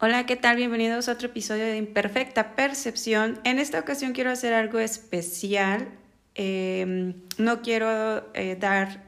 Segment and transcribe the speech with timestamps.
[0.00, 0.54] Hola, ¿qué tal?
[0.54, 3.40] Bienvenidos a otro episodio de Imperfecta Percepción.
[3.42, 5.88] En esta ocasión quiero hacer algo especial.
[6.36, 9.02] Em, no quiero eh, dar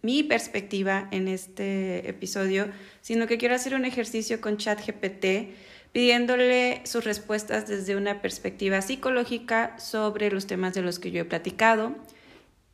[0.00, 2.68] mi perspectiva en este episodio,
[3.02, 5.52] sino que quiero hacer un ejercicio con ChatGPT
[5.92, 11.26] pidiéndole sus respuestas desde una perspectiva psicológica sobre los temas de los que yo he
[11.26, 11.96] platicado.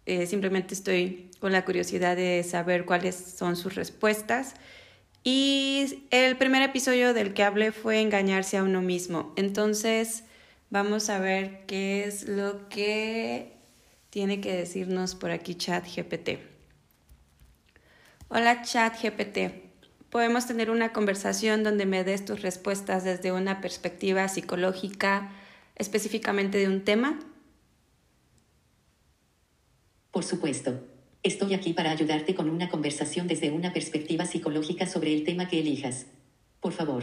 [0.04, 4.54] Eh, simplemente estoy con la curiosidad de saber cuáles son sus respuestas.
[5.28, 9.32] Y el primer episodio del que hablé fue engañarse a uno mismo.
[9.34, 10.22] Entonces,
[10.70, 13.56] vamos a ver qué es lo que
[14.10, 16.38] tiene que decirnos por aquí ChatGPT.
[18.28, 19.38] Hola ChatGPT.
[20.10, 25.32] Podemos tener una conversación donde me des tus respuestas desde una perspectiva psicológica,
[25.74, 27.18] específicamente de un tema.
[30.12, 30.95] Por supuesto.
[31.26, 35.58] Estoy aquí para ayudarte con una conversación desde una perspectiva psicológica sobre el tema que
[35.58, 36.06] elijas.
[36.60, 37.02] Por favor,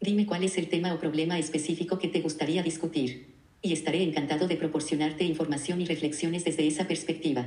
[0.00, 3.32] dime cuál es el tema o problema específico que te gustaría discutir.
[3.62, 7.46] Y estaré encantado de proporcionarte información y reflexiones desde esa perspectiva.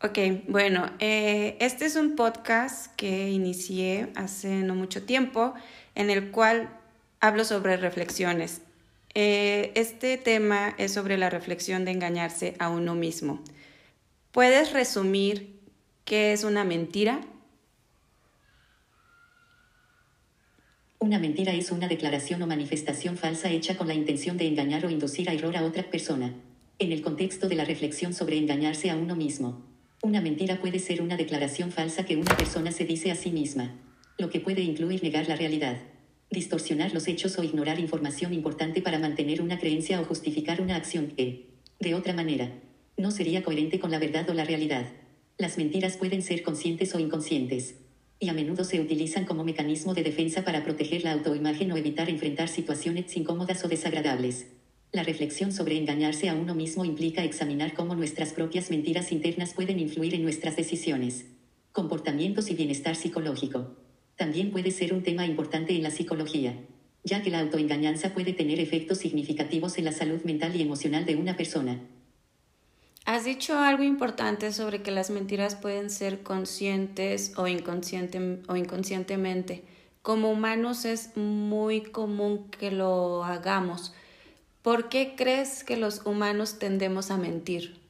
[0.00, 5.54] Ok, bueno, eh, este es un podcast que inicié hace no mucho tiempo
[5.96, 6.70] en el cual
[7.18, 8.60] hablo sobre reflexiones.
[9.14, 13.42] Eh, este tema es sobre la reflexión de engañarse a uno mismo.
[14.32, 15.58] ¿Puedes resumir
[16.04, 17.20] qué es una mentira?
[21.00, 24.90] Una mentira es una declaración o manifestación falsa hecha con la intención de engañar o
[24.90, 26.32] inducir a error a otra persona.
[26.78, 29.66] En el contexto de la reflexión sobre engañarse a uno mismo.
[30.00, 33.80] Una mentira puede ser una declaración falsa que una persona se dice a sí misma,
[34.16, 35.76] lo que puede incluir negar la realidad,
[36.30, 41.08] distorsionar los hechos o ignorar información importante para mantener una creencia o justificar una acción
[41.08, 41.48] que,
[41.80, 42.52] de otra manera,
[43.00, 44.86] no sería coherente con la verdad o la realidad.
[45.38, 47.76] Las mentiras pueden ser conscientes o inconscientes.
[48.18, 52.10] Y a menudo se utilizan como mecanismo de defensa para proteger la autoimagen o evitar
[52.10, 54.46] enfrentar situaciones incómodas o desagradables.
[54.92, 59.78] La reflexión sobre engañarse a uno mismo implica examinar cómo nuestras propias mentiras internas pueden
[59.78, 61.26] influir en nuestras decisiones,
[61.72, 63.76] comportamientos y bienestar psicológico.
[64.16, 66.54] También puede ser un tema importante en la psicología,
[67.04, 71.16] ya que la autoengañanza puede tener efectos significativos en la salud mental y emocional de
[71.16, 71.80] una persona.
[73.12, 79.64] Has dicho algo importante sobre que las mentiras pueden ser conscientes o, o inconscientemente.
[80.00, 83.92] Como humanos es muy común que lo hagamos.
[84.62, 87.80] ¿Por qué crees que los humanos tendemos a mentir?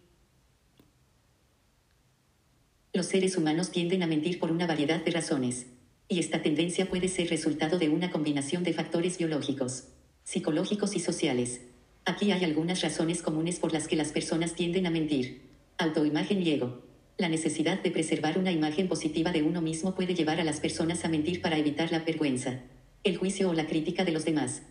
[2.94, 5.66] Los seres humanos tienden a mentir por una variedad de razones.
[6.08, 9.84] Y esta tendencia puede ser resultado de una combinación de factores biológicos,
[10.24, 11.60] psicológicos y sociales.
[12.04, 15.42] Aquí hay algunas razones comunes por las que las personas tienden a mentir.
[15.78, 16.82] Autoimagen y ego.
[17.18, 21.04] La necesidad de preservar una imagen positiva de uno mismo puede llevar a las personas
[21.04, 22.60] a mentir para evitar la vergüenza,
[23.04, 24.62] el juicio o la crítica de los demás.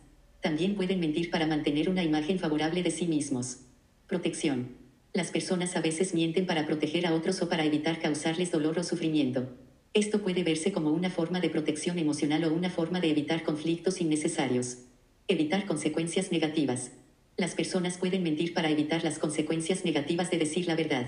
[0.41, 3.59] También pueden mentir para mantener una imagen favorable de sí mismos.
[4.07, 4.69] Protección.
[5.13, 8.83] Las personas a veces mienten para proteger a otros o para evitar causarles dolor o
[8.83, 9.49] sufrimiento.
[9.93, 14.01] Esto puede verse como una forma de protección emocional o una forma de evitar conflictos
[14.01, 14.79] innecesarios.
[15.27, 16.91] Evitar consecuencias negativas.
[17.39, 21.05] Las personas pueden mentir para evitar las consecuencias negativas de decir la verdad,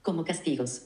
[0.00, 0.82] como castigos,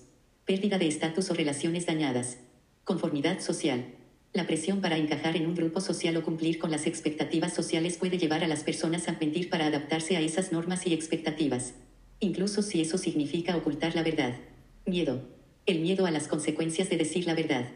[0.47, 2.39] pérdida de estatus o relaciones dañadas,
[2.83, 3.85] conformidad social.
[4.33, 8.17] La presión para encajar en un grupo social o cumplir con las expectativas sociales puede
[8.17, 11.75] llevar a las personas a mentir para adaptarse a esas normas y expectativas,
[12.19, 14.37] incluso si eso significa ocultar la verdad.
[14.87, 15.29] Miedo.
[15.67, 17.67] El miedo a las consecuencias de decir la verdad,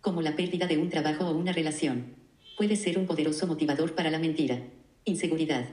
[0.00, 2.14] como la pérdida de un trabajo o una relación,
[2.56, 4.62] puede ser un poderoso motivador para la mentira.
[5.04, 5.64] Inseguridad.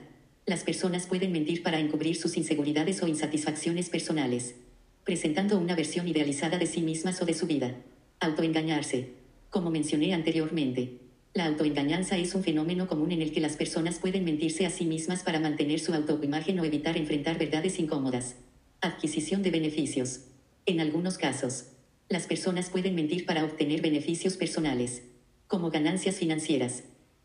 [0.46, 4.54] Las personas pueden mentir para encubrir sus inseguridades o insatisfacciones personales,
[5.02, 7.74] presentando una versión idealizada de sí mismas o de su vida.
[8.20, 9.08] Autoengañarse.
[9.50, 11.00] Como mencioné anteriormente,
[11.34, 14.84] la autoengañanza es un fenómeno común en el que las personas pueden mentirse a sí
[14.84, 18.36] mismas para mantener su autoimagen o evitar enfrentar verdades incómodas.
[18.80, 20.20] Adquisición de beneficios.
[20.64, 21.72] En algunos casos,
[22.08, 25.02] las personas pueden mentir para obtener beneficios personales,
[25.48, 26.84] como ganancias financieras,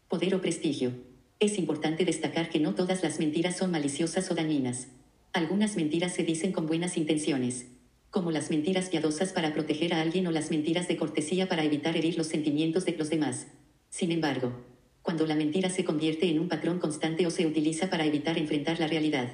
[0.09, 1.10] poder o prestigio.
[1.41, 4.89] Es importante destacar que no todas las mentiras son maliciosas o dañinas.
[5.33, 7.65] Algunas mentiras se dicen con buenas intenciones,
[8.11, 11.97] como las mentiras piadosas para proteger a alguien o las mentiras de cortesía para evitar
[11.97, 13.47] herir los sentimientos de los demás.
[13.89, 14.53] Sin embargo,
[15.01, 18.79] cuando la mentira se convierte en un patrón constante o se utiliza para evitar enfrentar
[18.79, 19.31] la realidad,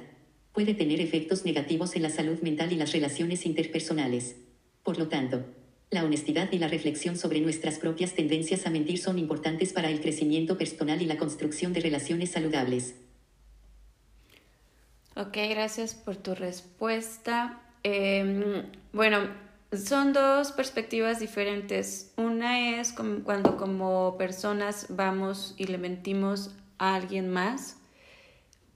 [0.54, 4.36] puede tener efectos negativos en la salud mental y las relaciones interpersonales.
[4.82, 5.44] Por lo tanto,
[5.90, 10.00] la honestidad y la reflexión sobre nuestras propias tendencias a mentir son importantes para el
[10.00, 12.94] crecimiento personal y la construcción de relaciones saludables.
[15.16, 17.60] Ok, gracias por tu respuesta.
[17.82, 19.28] Em, bueno,
[19.72, 22.12] son dos perspectivas diferentes.
[22.16, 27.76] Una es cuando como personas vamos y le mentimos a alguien más,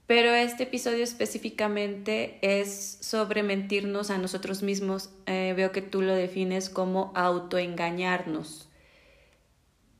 [0.05, 5.09] pero este episodio específicamente es sobre mentirnos a nosotros mismos.
[5.25, 8.69] Eh, veo que tú lo defines como autoengañarnos.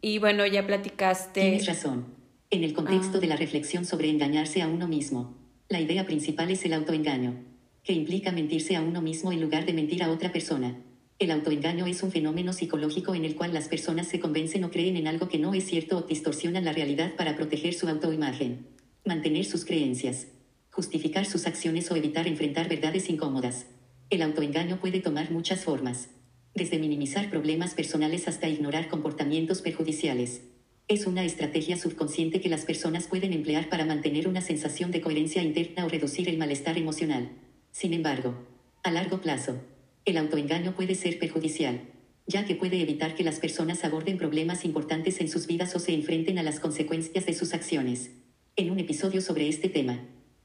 [0.02, 1.42] Y bueno, ya platicaste.
[1.42, 2.06] Tienes razón.
[2.50, 3.22] En el contexto ah.
[3.22, 5.36] de la reflexión sobre engañarse a uno mismo,
[5.70, 7.54] la idea principal es el autoengaño
[7.84, 10.78] que implica mentirse a uno mismo en lugar de mentir a otra persona.
[11.20, 14.98] El autoengaño es un fenómeno psicológico en el cual las personas se convencen o creen
[14.98, 18.68] en algo que no es cierto o distorsionan la realidad para proteger su autoimagen,
[19.06, 20.28] mantener sus creencias,
[20.72, 23.66] justificar sus acciones o evitar enfrentar verdades incómodas.
[24.10, 26.10] El autoengaño puede tomar muchas formas,
[26.56, 30.42] desde minimizar problemas personales hasta ignorar comportamientos perjudiciales.
[30.88, 35.42] Es una estrategia subconsciente que las personas pueden emplear para mantener una sensación de coherencia
[35.42, 37.30] interna o reducir el malestar emocional.
[37.72, 38.36] Sin embargo,
[38.84, 39.62] a largo plazo,
[40.06, 41.82] el autoengaño puede ser perjudicial,
[42.26, 45.94] ya que puede evitar que las personas aborden problemas importantes en sus vidas o se
[45.94, 48.12] enfrenten a las consecuencias de sus acciones.
[48.56, 50.00] En un episodio sobre este tema,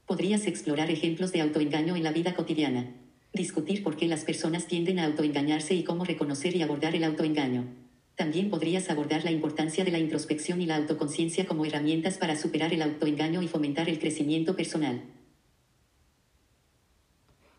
[0.07, 2.91] podrías explorar ejemplos de autoengaño en la vida cotidiana,
[3.33, 7.67] discutir por qué las personas tienden a autoengañarse y cómo reconocer y abordar el autoengaño.
[8.15, 12.73] También podrías abordar la importancia de la introspección y la autoconciencia como herramientas para superar
[12.73, 15.03] el autoengaño y fomentar el crecimiento personal.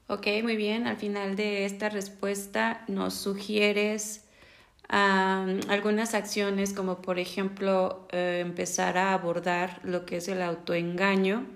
[0.09, 0.89] Ok, muy bien.
[0.89, 4.25] Al final de esta respuesta nos sugieres
[4.91, 11.47] algunas acciones como por ejemplo eh, empezar a abordar lo que es el autoengaño.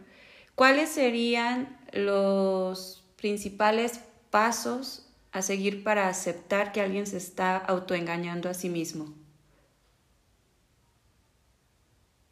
[0.54, 4.00] ¿Cuáles serían los principales
[4.30, 9.12] pasos a seguir para aceptar que alguien se está autoengañando a sí mismo?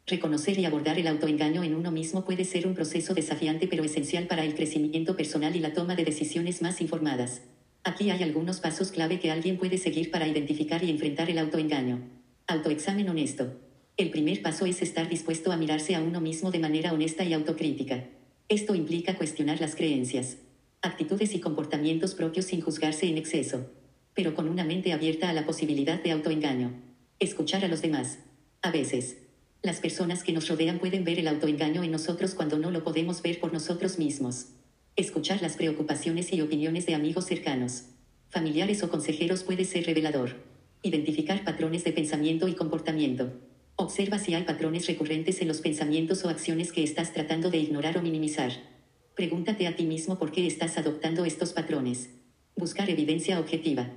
[0.05, 4.27] Reconocer y abordar el autoengaño en uno mismo puede ser un proceso desafiante pero esencial
[4.27, 7.41] para el crecimiento personal y la toma de decisiones más informadas.
[7.85, 11.99] Aquí hay algunos pasos clave que alguien puede seguir para identificar y enfrentar el autoengaño.
[12.47, 13.59] Autoexamen honesto.
[13.97, 17.33] El primer paso es estar dispuesto a mirarse a uno mismo de manera honesta y
[17.33, 18.05] autocrítica.
[18.47, 20.37] Esto implica cuestionar las creencias,
[20.81, 23.69] actitudes y comportamientos propios sin juzgarse en exceso,
[24.13, 26.71] pero con una mente abierta a la posibilidad de autoengaño.
[27.19, 28.19] Escuchar a los demás.
[28.61, 29.17] A veces,
[29.61, 33.21] las personas que nos rodean pueden ver el autoengaño en nosotros cuando no lo podemos
[33.21, 34.47] ver por nosotros mismos.
[34.95, 37.85] Escuchar las preocupaciones y opiniones de amigos cercanos,
[38.29, 40.35] familiares o consejeros puede ser revelador.
[40.83, 43.33] Identificar patrones de pensamiento y comportamiento.
[43.75, 47.97] Observa si hay patrones recurrentes en los pensamientos o acciones que estás tratando de ignorar
[47.97, 48.51] o minimizar.
[49.15, 52.11] Pregúntate a ti mismo por qué estás adoptando estos patrones.
[52.55, 53.89] Buscar evidencia objetiva.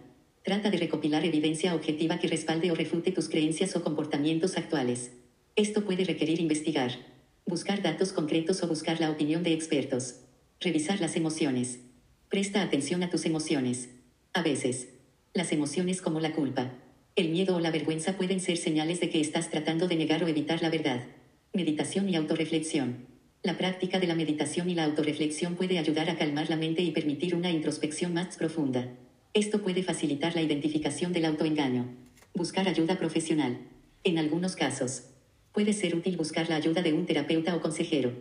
[0.44, 5.10] Trata de recopilar evidencia objetiva que respalde o refute tus creencias o comportamientos actuales.
[5.56, 6.92] Esto puede requerir investigar,
[7.44, 10.20] buscar datos concretos o buscar la opinión de expertos.
[10.60, 11.80] Revisar las emociones.
[12.30, 13.90] Presta atención a tus emociones.
[14.32, 14.88] A veces,
[15.34, 16.72] las emociones como la culpa,
[17.14, 20.28] el miedo o la vergüenza pueden ser señales de que estás tratando de negar o
[20.28, 21.04] evitar la verdad.
[21.52, 23.06] Meditación y autorreflexión.
[23.42, 26.90] La práctica de la meditación y la autorreflexión puede ayudar a calmar la mente y
[26.90, 28.88] permitir una introspección más profunda.
[29.34, 31.94] Esto puede facilitar la identificación del autoengaño.
[32.34, 33.58] Buscar ayuda profesional.
[34.04, 35.04] En algunos casos,
[35.56, 38.12] Puede ser útil buscar la ayuda de un terapeuta o consejero.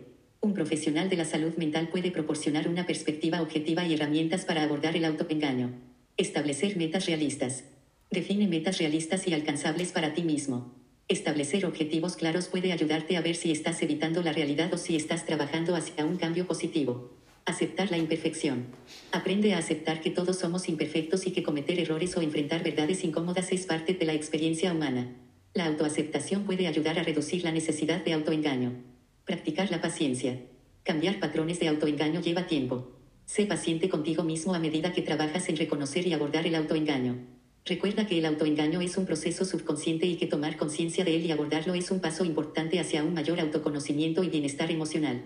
[0.46, 4.96] Un profesional de la salud mental puede proporcionar una perspectiva objetiva y herramientas para abordar
[4.96, 5.72] el autoengaño.
[6.16, 7.64] Establecer metas realistas.
[8.12, 10.72] Define metas realistas y alcanzables para ti mismo.
[11.08, 15.26] Establecer objetivos claros puede ayudarte a ver si estás evitando la realidad o si estás
[15.26, 17.10] trabajando hacia un cambio positivo.
[17.44, 18.66] Aceptar la imperfección.
[19.10, 23.50] Aprende a aceptar que todos somos imperfectos y que cometer errores o enfrentar verdades incómodas
[23.50, 25.12] es parte de la experiencia humana.
[25.54, 28.95] La autoaceptación puede ayudar a reducir la necesidad de autoengaño.
[29.26, 30.38] Practicar la paciencia.
[30.84, 32.92] Cambiar patrones de autoengaño lleva tiempo.
[33.24, 37.18] Sé paciente contigo mismo a medida que trabajas en reconocer y abordar el autoengaño.
[37.64, 41.32] Recuerda que el autoengaño es un proceso subconsciente y que tomar conciencia de él y
[41.32, 45.24] abordarlo es un paso importante hacia un mayor autoconocimiento y bienestar emocional.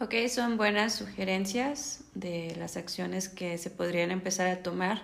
[0.00, 5.02] Ok, son buenas sugerencias de las acciones que se podrían empezar a tomar.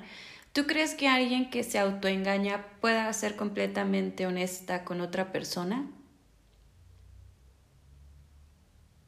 [0.54, 5.86] ¿Tú crees que alguien que se autoengaña pueda ser completamente honesta con otra persona?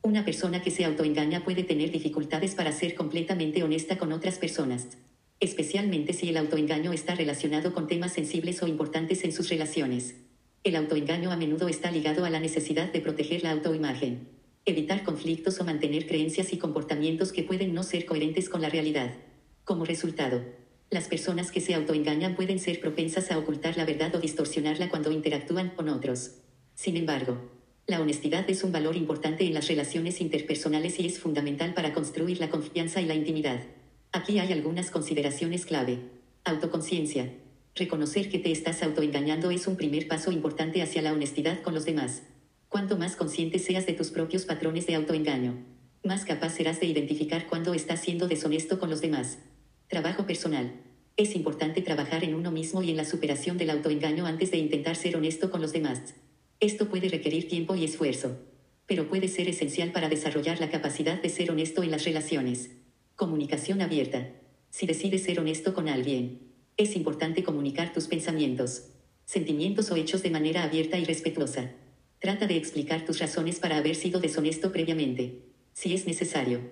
[0.04, 4.86] Una persona que se autoengaña puede tener dificultades para ser completamente honesta con otras personas,
[5.40, 10.16] especialmente si el autoengaño está relacionado con temas sensibles o importantes en sus relaciones.
[10.62, 14.28] El autoengaño a menudo está ligado a la necesidad de proteger la autoimagen,
[14.66, 19.14] evitar conflictos o mantener creencias y comportamientos que pueden no ser coherentes con la realidad.
[19.64, 20.44] Como resultado,
[20.90, 25.10] las personas que se autoengañan pueden ser propensas a ocultar la verdad o distorsionarla cuando
[25.10, 26.42] interactúan con otros.
[26.74, 27.53] Sin embargo,
[27.86, 32.40] la honestidad es un valor importante en las relaciones interpersonales y es fundamental para construir
[32.40, 33.60] la confianza y la intimidad.
[34.10, 35.98] Aquí hay algunas consideraciones clave.
[36.44, 37.30] Autoconciencia.
[37.74, 41.84] Reconocer que te estás autoengañando es un primer paso importante hacia la honestidad con los
[41.84, 42.22] demás.
[42.70, 45.62] Cuanto más consciente seas de tus propios patrones de autoengaño,
[46.04, 49.38] más capaz serás de identificar cuando estás siendo deshonesto con los demás.
[49.88, 50.72] Trabajo personal.
[51.18, 54.96] Es importante trabajar en uno mismo y en la superación del autoengaño antes de intentar
[54.96, 56.14] ser honesto con los demás.
[56.64, 58.38] Esto puede requerir tiempo y esfuerzo,
[58.86, 62.70] pero puede ser esencial para desarrollar la capacidad de ser honesto en las relaciones.
[63.16, 64.30] Comunicación abierta.
[64.70, 66.40] Si decides ser honesto con alguien,
[66.78, 68.84] es importante comunicar tus pensamientos,
[69.26, 71.72] sentimientos o hechos de manera abierta y respetuosa.
[72.18, 75.42] Trata de explicar tus razones para haber sido deshonesto previamente,
[75.74, 76.62] si es necesario,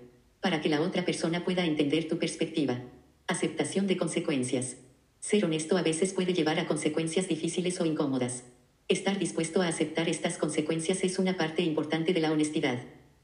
[0.41, 2.83] para que la otra persona pueda entender tu perspectiva.
[3.27, 4.79] Aceptación de consecuencias.
[5.21, 8.45] Ser honesto a veces puede llevar a consecuencias difíciles o incómodas.
[8.89, 12.79] Estar dispuesto a aceptar estas consecuencias es una parte importante de la honestidad.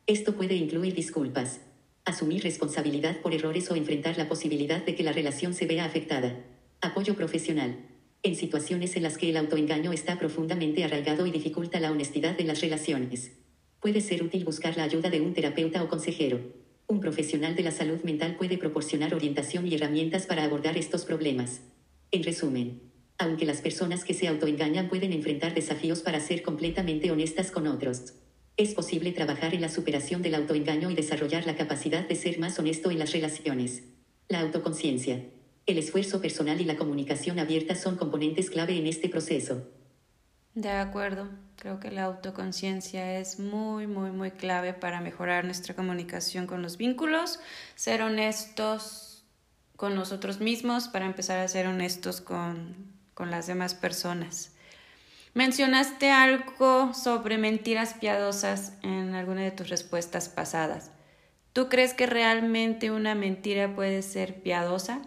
[0.07, 1.61] Esto puede incluir disculpas,
[2.05, 6.43] asumir responsabilidad por errores o enfrentar la posibilidad de que la relación se vea afectada.
[6.81, 7.77] Apoyo profesional.
[8.23, 12.47] En situaciones en las que el autoengaño está profundamente arraigado y dificulta la honestidad en
[12.47, 13.33] las relaciones.
[13.81, 16.41] Puede ser útil buscar la ayuda de un terapeuta o consejero.
[16.87, 21.61] Un profesional de la salud mental puede proporcionar orientación y herramientas para abordar estos problemas.
[22.11, 22.88] En resumen,
[23.19, 28.15] aunque las personas que se autoengañan pueden enfrentar desafíos para ser completamente honestas con otros,
[28.57, 32.59] es posible trabajar en la superación del autoengaño y desarrollar la capacidad de ser más
[32.59, 33.83] honesto en las relaciones.
[34.29, 35.25] La autoconciencia,
[35.67, 39.69] el esfuerzo personal y la comunicación abierta son componentes clave en este proceso.
[40.55, 46.47] De acuerdo, creo que la autoconciencia es muy, muy, muy clave para mejorar nuestra comunicación
[46.47, 47.39] con los vínculos,
[47.77, 49.25] ser honestos
[49.77, 54.53] con nosotros mismos, para empezar a ser honestos con, con las demás personas.
[55.35, 60.93] Mencionaste algo sobre mentiras piadosas en alguna de tus respuestas pasadas.
[61.53, 65.03] ¿Tú crees que realmente una mentira puede ser piadosa?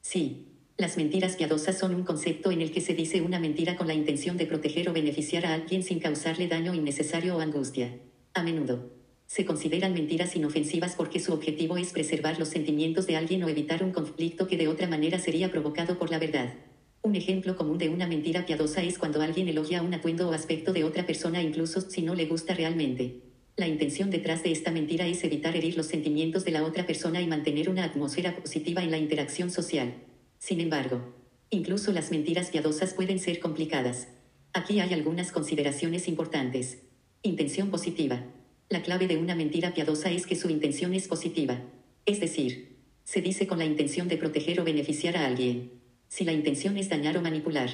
[0.00, 0.48] Sí.
[0.76, 3.94] Las mentiras piadosas son un concepto en el que se dice una mentira con la
[3.94, 7.98] intención de proteger o beneficiar a alguien sin causarle daño innecesario o angustia.
[8.32, 9.01] A menudo,
[9.32, 13.82] se consideran mentiras inofensivas porque su objetivo es preservar los sentimientos de alguien o evitar
[13.82, 16.52] un conflicto que de otra manera sería provocado por la verdad.
[17.00, 20.74] Un ejemplo común de una mentira piadosa es cuando alguien elogia un atuendo o aspecto
[20.74, 23.22] de otra persona incluso si no le gusta realmente.
[23.56, 27.22] La intención detrás de esta mentira es evitar herir los sentimientos de la otra persona
[27.22, 29.94] y mantener una atmósfera positiva en la interacción social.
[30.38, 31.14] Sin embargo,
[31.48, 34.08] incluso las mentiras piadosas pueden ser complicadas.
[34.52, 36.82] Aquí hay algunas consideraciones importantes.
[37.22, 38.26] Intención positiva.
[38.72, 41.60] La clave de una mentira piadosa es que su intención es positiva.
[42.06, 45.72] Es decir, se dice con la intención de proteger o beneficiar a alguien.
[46.08, 47.68] Si la intención es dañar o manipular,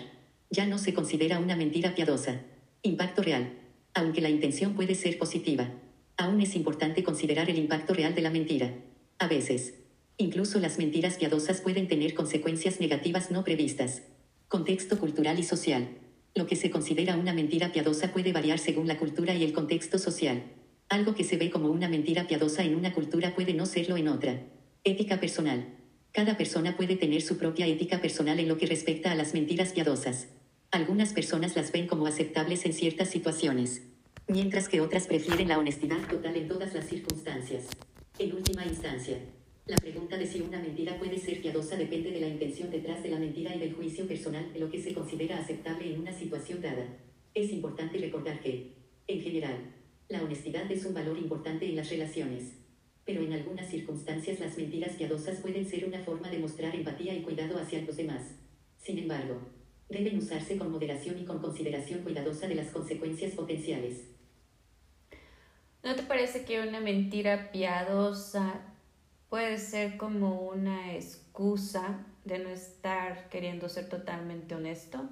[0.50, 2.40] ya no se considera una mentira piadosa.
[2.82, 3.52] Impacto real.
[3.94, 5.70] Aunque la intención puede ser positiva,
[6.16, 8.74] aún es importante considerar el impacto real de la mentira.
[9.20, 9.74] A veces,
[10.16, 14.02] Incluso las mentiras piadosas pueden tener consecuencias negativas no previstas.
[14.48, 15.90] Contexto cultural y social.
[16.34, 19.96] Lo que se considera una mentira piadosa puede variar según la cultura y el contexto
[19.96, 20.42] social.
[20.90, 24.08] Algo que se ve como una mentira piadosa en una cultura puede no serlo en
[24.08, 24.40] otra.
[24.84, 25.66] Ética personal.
[26.12, 29.72] Cada persona puede tener su propia ética personal en lo que respecta a las mentiras
[29.74, 30.28] piadosas.
[30.70, 33.82] Algunas personas las ven como aceptables en ciertas situaciones,
[34.28, 37.66] mientras que otras prefieren la honestidad total en todas las circunstancias.
[38.18, 39.18] En última instancia,
[39.66, 43.10] la pregunta de si una mentira puede ser piadosa depende de la intención detrás de
[43.10, 46.62] la mentira y del juicio personal de lo que se considera aceptable en una situación
[46.62, 46.86] dada.
[47.34, 48.72] Es importante recordar que,
[49.06, 49.74] en general,
[50.08, 52.54] la honestidad es un valor importante en las relaciones.
[53.04, 57.22] Pero en algunas circunstancias las mentiras piadosas pueden ser una forma de mostrar empatía y
[57.22, 58.22] cuidado hacia los demás.
[58.78, 59.40] Sin embargo,
[59.88, 64.04] deben usarse con moderación y con consideración cuidadosa de las consecuencias potenciales.
[65.82, 68.60] ¿No te parece que una mentira piadosa
[69.28, 75.08] puede ser como una excusa de no estar queriendo ser totalmente honesto.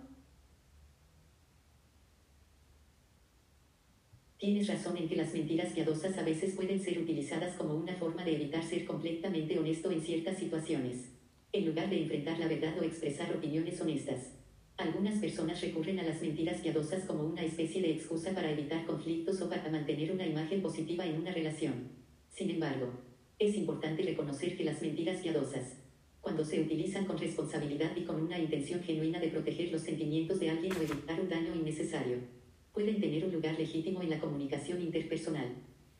[4.39, 8.23] Tienes razón en que las mentiras piadosas a veces pueden ser utilizadas como una forma
[8.23, 11.09] de evitar ser completamente honesto en ciertas situaciones,
[11.53, 14.35] en lugar de enfrentar la verdad o expresar opiniones honestas.
[14.77, 19.41] Algunas personas recurren a las mentiras piadosas como una especie de excusa para evitar conflictos
[19.41, 21.93] o para mantener una imagen positiva en una relación.
[22.29, 22.93] Sin embargo,
[23.39, 25.79] es importante reconocer que las mentiras piadosas,
[26.21, 30.51] cuando se utilizan con responsabilidad y con una intención genuina de proteger los sentimientos de
[30.51, 32.36] alguien o evitar un daño innecesario,
[32.77, 35.49] pueden tener un lugar legítimo en la comunicación interpersonal.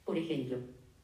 [0.05, 0.59] Por ejemplo,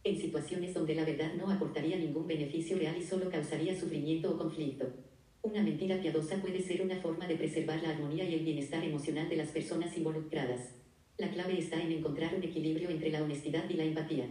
[0.05, 4.37] en situaciones donde la verdad no aportaría ningún beneficio real y solo causaría sufrimiento o
[4.37, 4.93] conflicto.
[5.41, 9.31] Una mentira piadosa puede ser una forma de preservar la armonía y el bienestar emocional
[9.31, 10.75] de las personas involucradas.
[11.17, 14.27] La clave está en encontrar un equilibrio entre la honestidad y la empatía.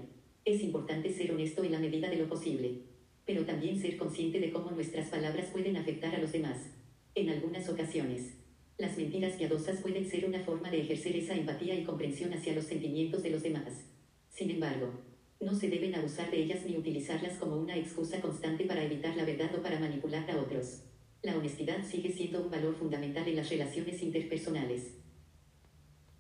[0.46, 2.84] Es importante ser honesto en la medida de lo posible,
[3.26, 6.70] pero también ser consciente de cómo nuestras palabras pueden afectar a los demás.
[7.16, 8.36] En algunas ocasiones,
[8.82, 12.66] las mentiras piadosas pueden ser una forma de ejercer esa empatía y comprensión hacia los
[12.66, 13.86] sentimientos de los demás.
[14.30, 14.92] Sin embargo,
[15.40, 19.24] no se deben abusar de ellas ni utilizarlas como una excusa constante para evitar la
[19.24, 20.82] verdad o para manipular a otros.
[21.22, 24.96] La honestidad sigue siendo un valor fundamental en las relaciones interpersonales.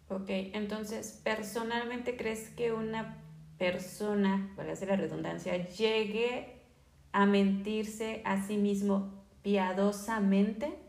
[0.07, 3.23] Ok, entonces, ¿personalmente crees que una
[3.57, 6.61] persona, para hacer la redundancia, llegue
[7.11, 10.80] a mentirse a sí mismo piadosamente?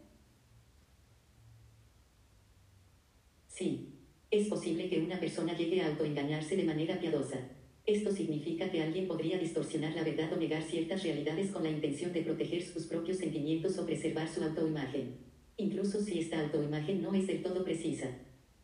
[3.62, 3.94] Sí,
[4.28, 7.38] es posible que una persona llegue a autoengañarse de manera piadosa.
[7.86, 12.12] Esto significa que alguien podría distorsionar la verdad o negar ciertas realidades con la intención
[12.12, 15.14] de proteger sus propios sentimientos o preservar su autoimagen.
[15.58, 18.10] Incluso si esta autoimagen no es del todo precisa.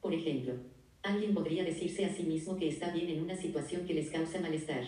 [0.01, 0.55] Por ejemplo,
[1.05, 4.41] alguien podría decirse a sí mismo que está bien en una situación que les causa
[4.41, 4.83] malestar,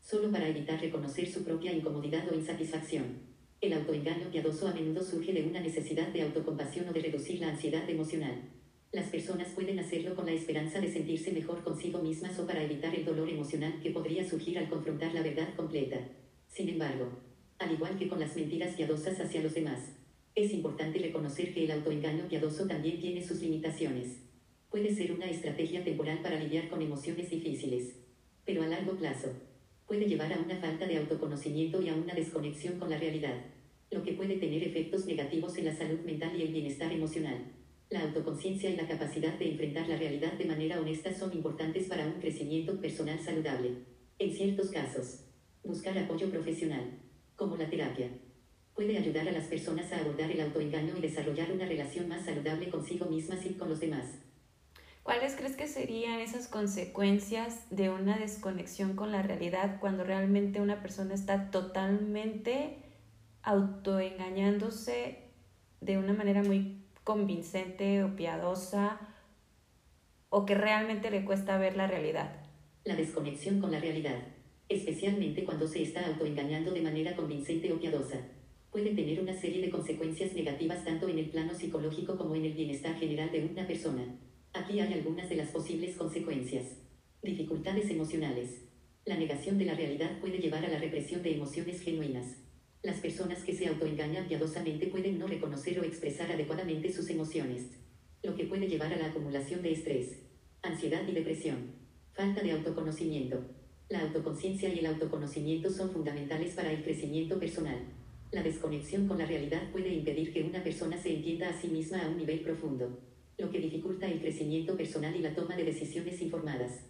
[0.00, 3.04] solo para evitar reconocer su propia incomodidad o insatisfacción.
[3.60, 7.50] El autoengaño piadoso a menudo surge de una necesidad de autocompasión o de reducir la
[7.50, 8.42] ansiedad emocional.
[8.92, 12.94] Las personas pueden hacerlo con la esperanza de sentirse mejor consigo mismas o para evitar
[12.94, 15.98] el dolor emocional que podría surgir al confrontar la verdad completa.
[16.48, 17.08] Sin embargo,
[17.58, 19.80] al igual que con las mentiras piadosas hacia los demás,
[20.34, 24.18] es importante reconocer que el autoengaño piadoso también tiene sus limitaciones.
[24.70, 27.94] Puede ser una estrategia temporal para lidiar con emociones difíciles,
[28.44, 29.32] pero a largo plazo,
[29.86, 33.42] puede llevar a una falta de autoconocimiento y a una desconexión con la realidad,
[33.90, 37.61] lo que puede tener efectos negativos en la salud mental y el bienestar emocional.
[37.92, 42.06] La autoconciencia y la capacidad de enfrentar la realidad de manera honesta son importantes para
[42.06, 43.84] un crecimiento personal saludable.
[44.18, 45.26] En ciertos casos,
[45.62, 47.00] buscar apoyo profesional,
[47.36, 48.08] como la terapia,
[48.74, 52.70] puede ayudar a las personas a abordar el autoengaño y desarrollar una relación más saludable
[52.70, 54.06] consigo mismas y con los demás.
[55.02, 60.80] ¿Cuáles crees que serían esas consecuencias de una desconexión con la realidad cuando realmente una
[60.80, 62.78] persona está totalmente
[63.42, 65.28] autoengañándose
[65.82, 69.00] de una manera muy convincente o piadosa
[70.30, 72.44] o que realmente le cuesta ver la realidad.
[72.84, 74.18] La desconexión con la realidad,
[74.68, 78.18] especialmente cuando se está autoengañando de manera convincente o piadosa,
[78.70, 82.54] puede tener una serie de consecuencias negativas tanto en el plano psicológico como en el
[82.54, 84.18] bienestar general de una persona.
[84.54, 86.78] Aquí hay algunas de las posibles consecuencias.
[87.22, 88.62] Dificultades emocionales.
[89.04, 92.36] La negación de la realidad puede llevar a la represión de emociones genuinas.
[92.82, 97.66] Las personas que se autoengañan piadosamente pueden no reconocer o expresar adecuadamente sus emociones,
[98.24, 100.18] lo que puede llevar a la acumulación de estrés,
[100.62, 101.76] ansiedad y depresión.
[102.12, 103.40] Falta de autoconocimiento.
[103.88, 107.78] La autoconciencia y el autoconocimiento son fundamentales para el crecimiento personal.
[108.32, 112.02] La desconexión con la realidad puede impedir que una persona se entienda a sí misma
[112.02, 112.98] a un nivel profundo,
[113.38, 116.80] lo que dificulta el crecimiento personal y la toma de decisiones informadas.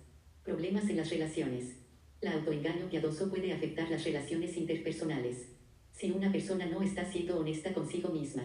[0.42, 1.76] Problemas en las relaciones.
[2.22, 5.51] La autoengaño piadoso puede afectar las relaciones interpersonales.
[5.92, 8.42] Si una persona no está siendo honesta consigo misma,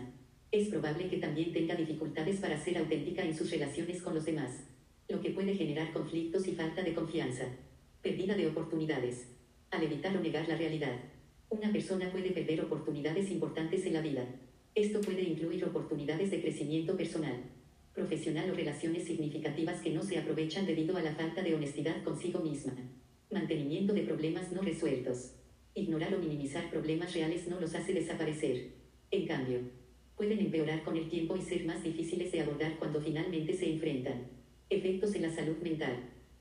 [0.52, 4.64] es probable que también tenga dificultades para ser auténtica en sus relaciones con los demás,
[5.10, 7.46] lo que puede generar conflictos y falta de confianza,
[8.02, 9.28] pérdida de oportunidades.
[9.72, 10.98] Al evitar o negar la realidad,
[11.50, 14.26] una persona puede perder oportunidades importantes en la vida.
[14.76, 17.42] Esto puede incluir oportunidades de crecimiento personal,
[17.94, 22.40] profesional o relaciones significativas que no se aprovechan debido a la falta de honestidad consigo
[22.40, 22.76] misma.
[23.32, 25.32] Mantenimiento de problemas no resueltos.
[25.78, 28.72] Ignorar o minimizar problemas reales no los hace desaparecer.
[29.12, 29.60] En cambio,
[30.16, 34.26] pueden empeorar con el tiempo y ser más difíciles de abordar cuando finalmente se enfrentan.
[34.72, 36.00] Efectos en la salud mental.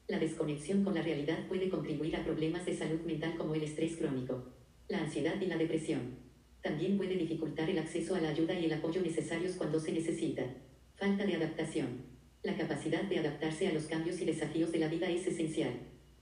[0.09, 3.97] La desconexión con la realidad puede contribuir a problemas de salud mental como el estrés
[3.97, 4.43] crónico,
[4.89, 6.17] la ansiedad y la depresión.
[6.63, 10.47] También puede dificultar el acceso a la ayuda y el apoyo necesarios cuando se necesita.
[10.95, 12.07] Falta de adaptación.
[12.43, 15.75] La capacidad de adaptarse a los cambios y desafíos de la vida es esencial.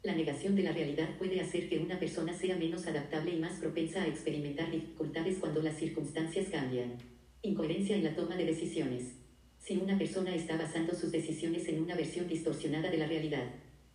[0.04, 3.58] La negación de la realidad puede hacer que una persona sea menos adaptable y más
[3.58, 6.98] propensa a experimentar dificultades cuando las circunstancias cambian.
[7.40, 9.14] Incoherencia en la toma de decisiones.
[9.58, 13.46] Si una persona está basando sus decisiones en una versión distorsionada de la realidad,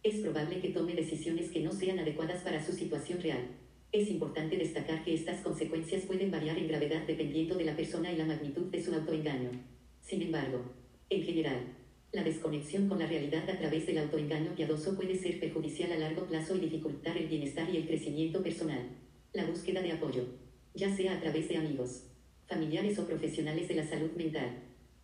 [0.01, 3.45] es probable que tome decisiones que no sean adecuadas para su situación real.
[3.91, 8.17] Es importante destacar que estas consecuencias pueden variar en gravedad dependiendo de la persona y
[8.17, 9.51] la magnitud de su autoengaño.
[10.01, 10.73] Sin embargo,
[11.11, 11.78] en general,
[12.11, 16.25] la desconexión con la realidad a través del autoengaño piadoso puede ser perjudicial a largo
[16.25, 18.89] plazo y dificultar el bienestar y el crecimiento personal.
[19.33, 20.25] La búsqueda de apoyo,
[20.73, 22.07] ya sea a través de amigos,
[22.47, 24.49] familiares o profesionales de la salud mental,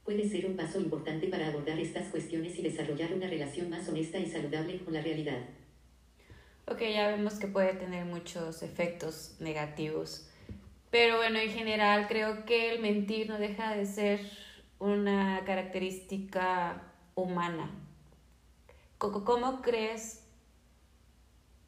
[0.04, 4.18] puede ser un paso importante para abordar estas cuestiones y desarrollar una relación más honesta
[4.18, 5.42] y saludable con la realidad.
[6.68, 10.28] Ok, ya vemos que puede tener muchos efectos negativos,
[10.90, 14.22] pero bueno, en general creo que el mentir no deja de ser
[14.80, 17.72] una característica humana.
[18.98, 20.22] ¿Cómo crees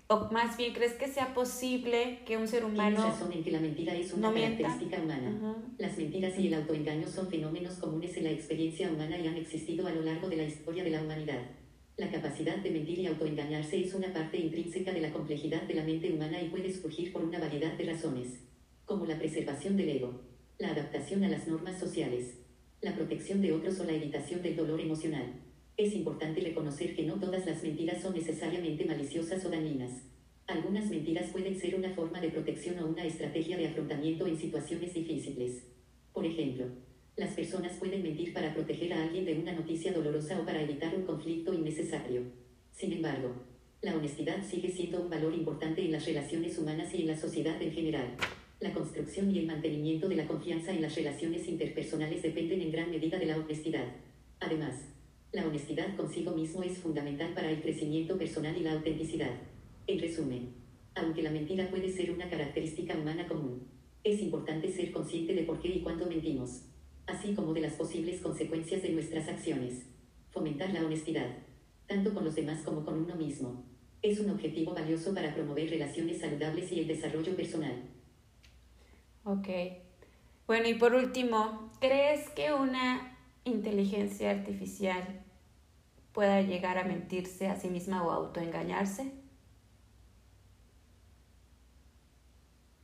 [0.09, 3.51] o más bien crees que sea posible que un ser humano Tienes razón en que
[3.51, 4.63] la mentira es una no mienta?
[4.63, 5.55] característica humana.
[5.77, 9.85] Las mentiras y el autoengaño son fenómenos comunes en la experiencia humana y han existido
[9.85, 11.41] a lo largo de la historia de la humanidad.
[11.97, 15.83] La capacidad de mentir y autoengañarse es una parte intrínseca de la complejidad de la
[15.83, 18.39] mente humana y puede surgir por una variedad de razones,
[18.85, 20.21] como la preservación del ego,
[20.57, 22.35] la adaptación a las normas sociales,
[22.81, 25.33] la protección de otros o la evitación del dolor emocional.
[25.77, 30.03] Es importante reconocer que no todas las mentiras son necesariamente maliciosas o dañinas.
[30.45, 34.93] Algunas mentiras pueden ser una forma de protección o una estrategia de afrontamiento en situaciones
[34.93, 35.63] difíciles.
[36.13, 36.67] Por ejemplo,
[37.15, 40.95] las personas pueden mentir para proteger a alguien de una noticia dolorosa o para evitar
[40.95, 42.21] un conflicto innecesario.
[42.71, 43.33] Sin embargo,
[43.81, 47.59] la honestidad sigue siendo un valor importante en las relaciones humanas y en la sociedad
[47.61, 48.15] en general.
[48.59, 52.89] La construcción y el mantenimiento de la confianza en las relaciones interpersonales dependen en gran
[52.89, 53.85] medida de la honestidad.
[54.39, 54.73] Además,
[55.31, 59.29] la honestidad consigo mismo es fundamental para el crecimiento personal y la autenticidad.
[59.85, 60.55] En resumen,
[60.95, 63.67] aunque la mentira puede ser una característica humana común,
[64.03, 66.63] es importante ser consciente de por qué y cuándo mentimos,
[67.05, 69.83] así como de las posibles consecuencias de nuestras acciones.
[70.31, 71.29] Fomentar la honestidad,
[71.85, 73.65] tanto con los demás como con uno mismo,
[74.01, 77.96] es un objetivo valioso para promover relaciones saludables y el desarrollo personal.
[79.27, 79.49] Ok.
[80.47, 85.21] Bueno, y por último, ¿crees que una inteligencia artificial
[86.13, 89.11] pueda llegar a mentirse a sí misma o autoengañarse?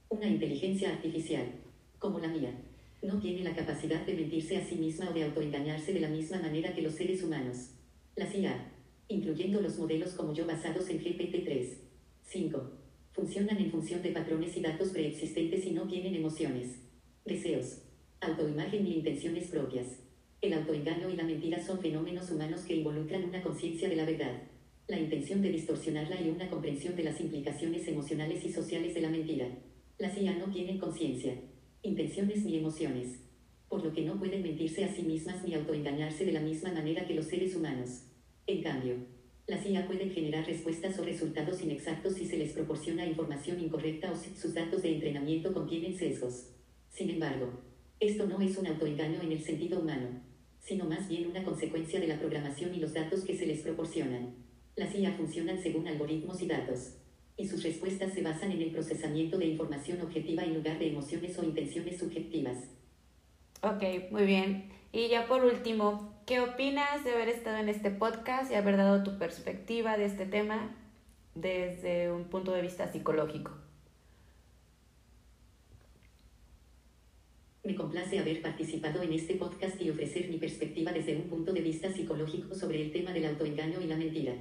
[0.09, 1.47] Una inteligencia artificial,
[1.97, 2.51] como la mía,
[3.01, 6.41] no tiene la capacidad de mentirse a sí misma o de autoengañarse de la misma
[6.41, 7.69] manera que los seres humanos.
[8.17, 8.69] Las IA,
[9.07, 11.77] incluyendo los modelos como yo basados en GPT-3,
[12.21, 12.82] 5,
[13.13, 16.79] funcionan en función de patrones y datos preexistentes y no tienen emociones,
[17.23, 17.83] deseos,
[18.19, 19.99] autoimagen ni intenciones propias.
[20.41, 24.41] El autoengaño y la mentira son fenómenos humanos que involucran una conciencia de la verdad,
[24.87, 29.09] la intención de distorsionarla y una comprensión de las implicaciones emocionales y sociales de la
[29.09, 29.47] mentira.
[29.99, 31.35] Las IA no tienen conciencia,
[31.83, 33.19] intenciones ni emociones,
[33.69, 37.05] por lo que no pueden mentirse a sí mismas ni autoengañarse de la misma manera
[37.07, 38.03] que los seres humanos.
[38.47, 38.95] En cambio,
[39.45, 44.15] las IA pueden generar respuestas o resultados inexactos si se les proporciona información incorrecta o
[44.15, 46.49] si sus datos de entrenamiento contienen sesgos.
[46.89, 47.51] Sin embargo,
[47.99, 50.21] esto no es un autoengaño en el sentido humano,
[50.61, 54.33] sino más bien una consecuencia de la programación y los datos que se les proporcionan.
[54.77, 56.95] Las IA funcionan según algoritmos y datos,
[57.35, 61.37] y sus respuestas se basan en el procesamiento de información objetiva en lugar de emociones
[61.37, 62.59] o intenciones subjetivas.
[63.61, 64.69] Ok, muy bien.
[64.93, 69.03] Y ya por último, ¿qué opinas de haber estado en este podcast y haber dado
[69.03, 70.73] tu perspectiva de este tema
[71.35, 73.51] desde un punto de vista psicológico?
[77.65, 81.61] Me complace haber participado en este podcast y ofrecer mi perspectiva desde un punto de
[81.61, 84.33] vista psicológico sobre el tema del autoengaño y la mentira.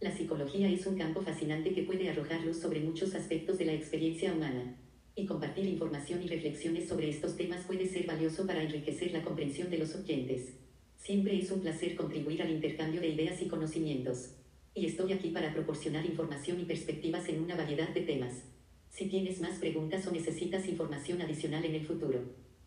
[0.00, 3.72] La psicología es un campo fascinante que puede arrojar luz sobre muchos aspectos de la
[3.74, 4.76] experiencia humana.
[5.16, 9.68] Y compartir información y reflexiones sobre estos temas puede ser valioso para enriquecer la comprensión
[9.70, 10.54] de los oyentes.
[10.98, 14.34] Siempre es un placer contribuir al intercambio de ideas y conocimientos.
[14.74, 18.44] Y estoy aquí para proporcionar información y perspectivas en una variedad de temas.
[18.90, 22.20] Si tienes más preguntas o necesitas información adicional en el futuro,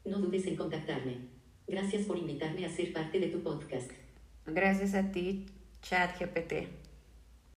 [0.06, 1.18] no dudes en contactarme.
[1.68, 3.92] Gracias por invitarme a ser parte de tu podcast.
[4.48, 5.46] Gracias a ti,
[5.82, 6.81] ChatGPT.